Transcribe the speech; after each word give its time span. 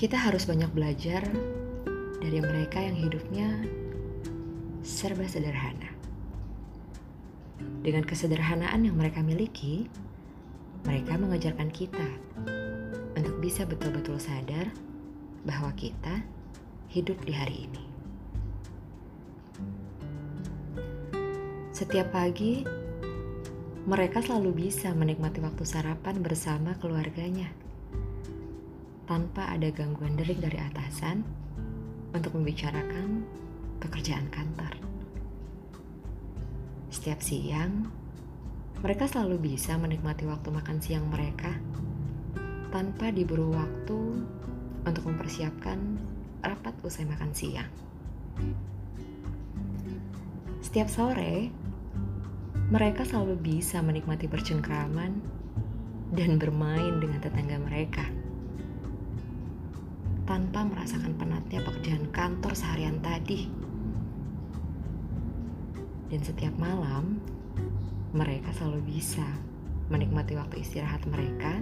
Kita 0.00 0.16
harus 0.16 0.48
banyak 0.48 0.72
belajar 0.72 1.28
dari 2.24 2.40
mereka 2.40 2.80
yang 2.80 2.96
hidupnya 2.96 3.68
serba 4.80 5.28
sederhana. 5.28 5.92
Dengan 7.84 8.08
kesederhanaan 8.08 8.88
yang 8.88 8.96
mereka 8.96 9.20
miliki, 9.20 9.92
mereka 10.88 11.20
mengajarkan 11.20 11.68
kita 11.68 12.08
untuk 13.12 13.44
bisa 13.44 13.68
betul-betul 13.68 14.16
sadar 14.16 14.72
bahwa 15.44 15.68
kita 15.76 16.24
hidup 16.96 17.20
di 17.28 17.36
hari 17.36 17.68
ini. 17.68 17.84
Setiap 21.76 22.08
pagi, 22.08 22.64
mereka 23.84 24.24
selalu 24.24 24.64
bisa 24.64 24.96
menikmati 24.96 25.44
waktu 25.44 25.68
sarapan 25.68 26.24
bersama 26.24 26.72
keluarganya 26.80 27.52
tanpa 29.10 29.50
ada 29.50 29.66
gangguan 29.74 30.14
derik 30.14 30.38
dari 30.38 30.54
atasan 30.62 31.26
untuk 32.14 32.38
membicarakan 32.38 33.26
pekerjaan 33.82 34.30
kantor. 34.30 34.70
Setiap 36.94 37.18
siang, 37.18 37.90
mereka 38.86 39.10
selalu 39.10 39.50
bisa 39.50 39.74
menikmati 39.82 40.30
waktu 40.30 40.54
makan 40.54 40.78
siang 40.78 41.10
mereka 41.10 41.50
tanpa 42.70 43.10
diburu 43.10 43.50
waktu 43.50 43.98
untuk 44.86 45.02
mempersiapkan 45.02 45.98
rapat 46.46 46.78
usai 46.86 47.02
makan 47.02 47.34
siang. 47.34 47.70
Setiap 50.62 50.86
sore, 50.86 51.50
mereka 52.70 53.02
selalu 53.02 53.34
bisa 53.42 53.82
menikmati 53.82 54.30
bercengkraman 54.30 55.18
dan 56.14 56.38
bermain 56.38 57.02
dengan 57.02 57.18
tetangga 57.18 57.58
mereka 57.58 58.19
tanpa 60.30 60.62
merasakan 60.62 61.18
penatnya 61.18 61.58
pekerjaan 61.66 62.06
kantor 62.14 62.54
seharian 62.54 63.02
tadi. 63.02 63.50
Dan 66.06 66.22
setiap 66.22 66.54
malam, 66.54 67.18
mereka 68.14 68.54
selalu 68.54 68.78
bisa 68.94 69.26
menikmati 69.90 70.38
waktu 70.38 70.62
istirahat 70.62 71.02
mereka 71.10 71.58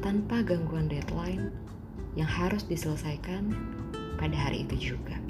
tanpa 0.00 0.40
gangguan 0.40 0.88
deadline 0.88 1.52
yang 2.16 2.24
harus 2.24 2.64
diselesaikan 2.64 3.52
pada 4.16 4.32
hari 4.32 4.64
itu 4.64 4.96
juga. 4.96 5.20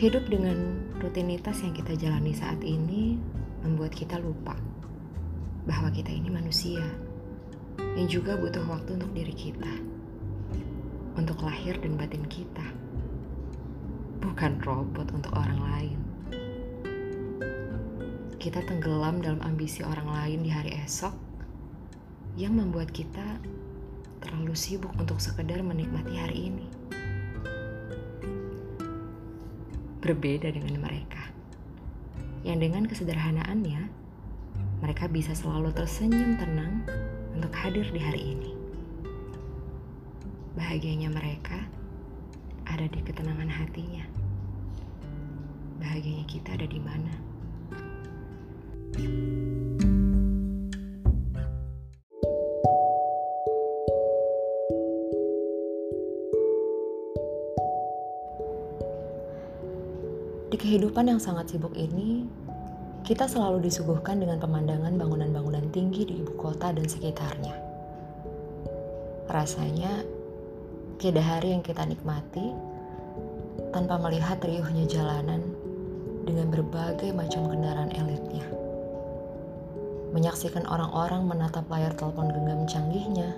Hidup 0.00 0.24
dengan 0.32 0.88
rutinitas 1.04 1.60
yang 1.60 1.76
kita 1.76 2.00
jalani 2.00 2.32
saat 2.32 2.64
ini 2.64 3.20
membuat 3.60 3.92
kita 3.92 4.16
lupa 4.16 4.56
bahwa 5.68 5.92
kita 5.92 6.08
ini 6.08 6.32
manusia 6.32 6.80
yang 7.98 8.06
juga 8.06 8.38
butuh 8.38 8.62
waktu 8.66 8.94
untuk 8.94 9.10
diri 9.10 9.34
kita, 9.34 9.72
untuk 11.18 11.42
lahir 11.42 11.74
dan 11.82 11.98
batin 11.98 12.22
kita, 12.30 12.62
bukan 14.22 14.58
robot 14.62 15.10
untuk 15.10 15.34
orang 15.34 15.58
lain. 15.58 15.98
Kita 18.38 18.62
tenggelam 18.62 19.18
dalam 19.18 19.42
ambisi 19.42 19.82
orang 19.82 20.06
lain 20.06 20.46
di 20.46 20.50
hari 20.54 20.78
esok 20.78 21.10
yang 22.38 22.54
membuat 22.54 22.94
kita 22.94 23.42
terlalu 24.22 24.54
sibuk 24.54 24.94
untuk 24.94 25.18
sekedar 25.18 25.58
menikmati 25.58 26.14
hari 26.14 26.54
ini. 26.54 26.66
Berbeda 29.98 30.54
dengan 30.54 30.78
mereka, 30.78 31.34
yang 32.46 32.62
dengan 32.62 32.86
kesederhanaannya, 32.86 33.90
mereka 34.78 35.10
bisa 35.10 35.34
selalu 35.34 35.74
tersenyum 35.74 36.38
tenang 36.38 36.86
untuk 37.38 37.54
hadir 37.54 37.86
di 37.94 38.02
hari 38.02 38.34
ini. 38.34 38.50
Bahagianya 40.58 41.06
mereka 41.06 41.54
ada 42.66 42.90
di 42.90 42.98
ketenangan 42.98 43.46
hatinya. 43.46 44.02
Bahagianya 45.78 46.26
kita 46.26 46.58
ada 46.58 46.66
di 46.66 46.82
mana? 46.82 47.14
Di 60.50 60.56
kehidupan 60.58 61.06
yang 61.06 61.22
sangat 61.22 61.54
sibuk 61.54 61.78
ini, 61.78 62.26
kita 63.06 63.30
selalu 63.30 63.66
disuguhkan 63.66 64.18
dengan 64.18 64.38
pemandangan 64.42 64.94
bangunan-bangunan 64.98 65.66
tinggi 65.70 66.06
di 66.08 66.14
ibu 66.22 66.34
kota 66.38 66.74
dan 66.74 66.86
sekitarnya. 66.86 67.56
Rasanya, 69.28 70.02
tiada 70.96 71.20
hari 71.20 71.52
yang 71.52 71.62
kita 71.62 71.84
nikmati 71.84 72.52
tanpa 73.70 74.00
melihat 74.00 74.40
riuhnya 74.40 74.88
jalanan 74.88 75.44
dengan 76.24 76.48
berbagai 76.52 77.12
macam 77.12 77.48
kendaraan 77.48 77.92
elitnya. 77.92 78.44
Menyaksikan 80.16 80.64
orang-orang 80.64 81.28
menatap 81.28 81.68
layar 81.68 81.92
telepon 81.92 82.32
genggam 82.32 82.64
canggihnya, 82.64 83.36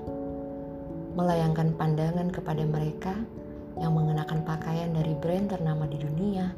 melayangkan 1.19 1.75
pandangan 1.75 2.31
kepada 2.31 2.63
mereka 2.63 3.15
yang 3.79 3.95
mengenakan 3.95 4.47
pakaian 4.47 4.95
dari 4.95 5.15
brand 5.19 5.51
ternama 5.51 5.87
di 5.91 5.99
dunia, 5.99 6.55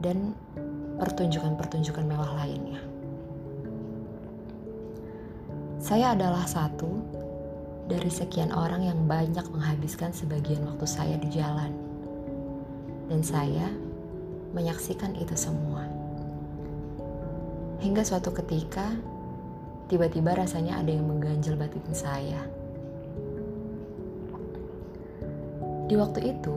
dan 0.00 0.32
pertunjukan-pertunjukan 0.96 2.04
mewah 2.04 2.32
lainnya. 2.40 2.80
Saya 5.76 6.16
adalah 6.18 6.42
satu 6.48 6.88
dari 7.86 8.10
sekian 8.10 8.50
orang 8.50 8.82
yang 8.82 9.06
banyak 9.06 9.46
menghabiskan 9.52 10.10
sebagian 10.10 10.66
waktu 10.66 10.86
saya 10.88 11.14
di 11.20 11.30
jalan, 11.30 11.70
dan 13.06 13.22
saya 13.22 13.70
menyaksikan 14.50 15.14
itu 15.14 15.36
semua. 15.38 15.86
Hingga 17.78 18.02
suatu 18.02 18.34
ketika, 18.34 18.98
tiba-tiba 19.86 20.34
rasanya 20.34 20.82
ada 20.82 20.90
yang 20.90 21.06
mengganjal 21.06 21.54
batin 21.54 21.86
saya. 21.94 22.40
Di 25.86 25.94
waktu 25.94 26.34
itu, 26.34 26.56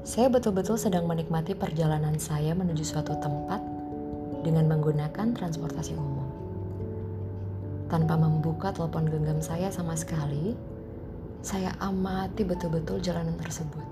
saya 0.00 0.32
betul-betul 0.32 0.80
sedang 0.80 1.04
menikmati 1.04 1.52
perjalanan 1.52 2.16
saya 2.16 2.56
menuju 2.56 2.80
suatu 2.80 3.12
tempat 3.20 3.60
dengan 4.40 4.64
menggunakan 4.64 5.36
transportasi 5.36 5.92
umum. 5.92 6.24
Tanpa 7.92 8.16
membuka 8.16 8.72
telepon 8.72 9.04
genggam 9.12 9.44
saya 9.44 9.68
sama 9.68 9.92
sekali, 9.92 10.56
saya 11.44 11.76
amati 11.84 12.48
betul-betul 12.48 13.04
jalanan 13.04 13.36
tersebut. 13.36 13.84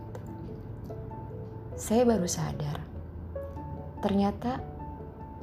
Saya 1.77 2.09
baru 2.09 2.25
sadar, 2.25 2.81
ternyata 4.01 4.65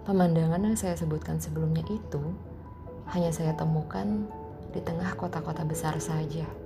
pemandangan 0.09 0.65
yang 0.65 0.77
saya 0.79 0.97
sebutkan 0.97 1.37
sebelumnya 1.37 1.85
itu 1.93 2.23
hanya 3.13 3.29
saya 3.29 3.53
temukan 3.53 4.25
di 4.73 4.81
tengah 4.81 5.13
kota-kota 5.13 5.61
besar 5.61 5.93
saja. 6.01 6.64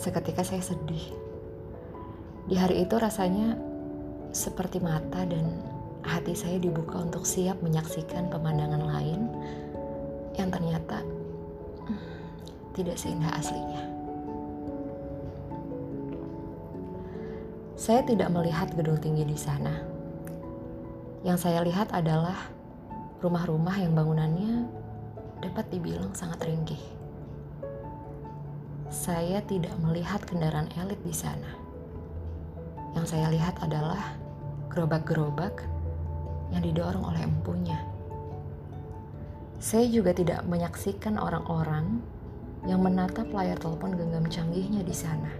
Seketika 0.00 0.40
saya 0.40 0.64
sedih. 0.64 1.12
Di 2.48 2.56
hari 2.56 2.88
itu 2.88 2.96
rasanya 2.96 3.52
seperti 4.32 4.80
mata 4.80 5.28
dan 5.28 5.60
hati 6.00 6.32
saya 6.32 6.56
dibuka 6.56 7.04
untuk 7.04 7.28
siap 7.28 7.60
menyaksikan 7.60 8.32
pemandangan 8.32 8.80
lain 8.80 9.28
yang 10.40 10.48
ternyata 10.48 11.04
hmm, 11.84 12.00
tidak 12.72 12.96
seindah 12.96 13.28
aslinya. 13.36 13.84
Saya 17.76 18.00
tidak 18.08 18.32
melihat 18.32 18.72
gedung 18.72 18.96
tinggi 19.04 19.28
di 19.28 19.36
sana. 19.36 19.84
Yang 21.28 21.44
saya 21.44 21.60
lihat 21.60 21.92
adalah 21.92 22.48
rumah-rumah 23.20 23.76
yang 23.76 23.92
bangunannya 23.92 24.64
dapat 25.44 25.68
dibilang 25.68 26.16
sangat 26.16 26.48
ringkih 26.48 26.99
saya 29.00 29.40
tidak 29.48 29.72
melihat 29.80 30.20
kendaraan 30.28 30.68
elit 30.76 31.00
di 31.00 31.16
sana. 31.16 31.56
Yang 32.92 33.16
saya 33.16 33.32
lihat 33.32 33.56
adalah 33.64 34.12
gerobak-gerobak 34.68 35.64
yang 36.52 36.60
didorong 36.60 37.08
oleh 37.08 37.24
empunya. 37.24 37.80
Saya 39.56 39.88
juga 39.88 40.12
tidak 40.12 40.44
menyaksikan 40.44 41.16
orang-orang 41.16 42.04
yang 42.68 42.84
menatap 42.84 43.24
layar 43.32 43.56
telepon 43.56 43.96
genggam 43.96 44.28
canggihnya 44.28 44.84
di 44.84 44.92
sana. 44.92 45.32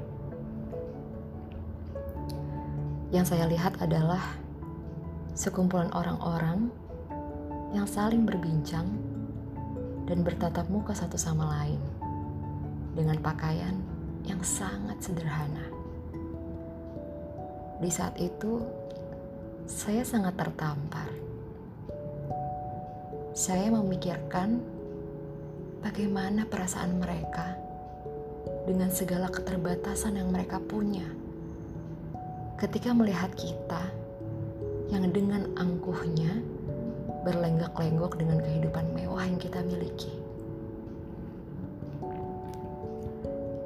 Yang 3.13 3.37
saya 3.37 3.45
lihat 3.45 3.77
adalah 3.85 4.41
sekumpulan 5.37 5.93
orang-orang 5.93 6.73
yang 7.77 7.85
saling 7.85 8.25
berbincang 8.25 8.89
dan 10.09 10.25
bertatap 10.25 10.65
muka 10.73 10.97
satu 10.97 11.21
sama 11.21 11.45
lain 11.61 11.90
dengan 13.01 13.17
pakaian 13.25 13.81
yang 14.29 14.45
sangat 14.45 15.01
sederhana. 15.01 15.65
Di 17.81 17.89
saat 17.89 18.21
itu, 18.21 18.61
saya 19.65 20.05
sangat 20.05 20.37
tertampar. 20.37 21.09
Saya 23.33 23.73
memikirkan 23.73 24.61
bagaimana 25.81 26.45
perasaan 26.45 27.01
mereka 27.01 27.57
dengan 28.69 28.93
segala 28.93 29.33
keterbatasan 29.33 30.21
yang 30.21 30.29
mereka 30.29 30.61
punya 30.61 31.09
ketika 32.61 32.93
melihat 32.93 33.33
kita 33.33 33.89
yang 34.93 35.09
dengan 35.09 35.49
angkuhnya 35.57 36.45
berlenggak-lenggok 37.25 38.21
dengan 38.21 38.45
kehidupan 38.45 38.93
mewah 38.93 39.25
yang 39.25 39.41
kita 39.41 39.65
miliki. 39.65 40.13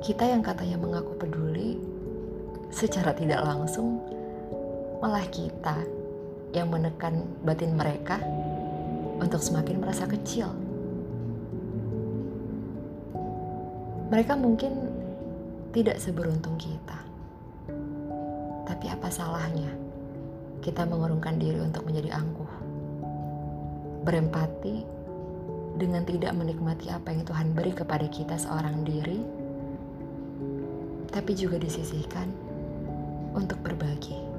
Kita 0.04 0.20
yang 0.28 0.44
katanya 0.44 0.76
mengaku 0.76 1.16
peduli, 1.16 1.80
secara 2.68 3.16
tidak 3.16 3.40
langsung 3.40 4.04
malah 5.00 5.24
kita 5.32 5.80
yang 6.52 6.68
menekan 6.68 7.24
batin 7.40 7.72
mereka 7.72 8.20
untuk 9.16 9.40
semakin 9.40 9.80
merasa 9.80 10.04
kecil. 10.04 10.52
Mereka 14.12 14.36
mungkin 14.36 14.92
tidak 15.72 15.96
seberuntung 15.96 16.60
kita. 16.60 17.00
Tapi 18.68 18.92
apa 18.92 19.08
salahnya 19.08 19.72
kita 20.60 20.84
mengurungkan 20.84 21.40
diri 21.40 21.64
untuk 21.64 21.88
menjadi 21.88 22.12
angkuh? 22.12 22.52
Berempati 24.04 24.84
dengan 25.80 26.04
tidak 26.04 26.36
menikmati 26.36 26.92
apa 26.92 27.08
yang 27.08 27.24
Tuhan 27.24 27.56
beri 27.56 27.72
kepada 27.72 28.04
kita 28.04 28.36
seorang 28.36 28.84
diri, 28.84 29.43
tapi 31.14 31.38
juga 31.38 31.62
disisihkan 31.62 32.26
untuk 33.38 33.62
berbagi. 33.62 34.33